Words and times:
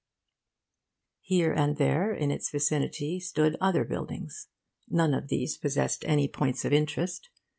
Here 1.19 1.53
and 1.53 1.77
there 1.77 2.11
in 2.11 2.31
its 2.31 2.49
vicinity 2.49 3.19
stood 3.19 3.55
other 3.61 3.85
buildings. 3.85 4.47
None 4.89 5.13
of 5.13 5.27
these 5.27 5.59
possessed 5.59 6.03
any 6.07 6.27
points 6.27 6.65
of 6.65 6.73
interest. 6.73 7.29